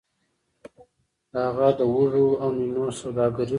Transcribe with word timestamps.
هغه 1.39 1.69
د 1.77 1.79
وږو 1.93 2.27
او 2.43 2.49
نینو 2.57 2.85
سوداګري 2.99 3.35
کوله. 3.45 3.49